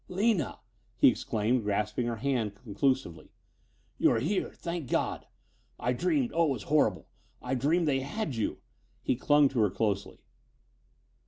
"Lina!" 0.07 0.57
he 0.97 1.09
exclaimed, 1.09 1.61
grasping 1.61 2.07
her 2.07 2.15
hand 2.15 2.55
conclusively. 2.55 3.29
"You're 3.99 4.17
here, 4.17 4.49
thank 4.51 4.89
God! 4.89 5.27
I 5.79 5.93
dreamed 5.93 6.31
oh, 6.33 6.45
it 6.45 6.49
was 6.49 6.63
horrible 6.63 7.07
I 7.39 7.53
dreamed 7.53 7.87
they 7.87 7.99
had 7.99 8.35
you." 8.35 8.57
He 9.03 9.15
clung 9.15 9.47
to 9.49 9.59
her 9.59 9.69
closely. 9.69 10.17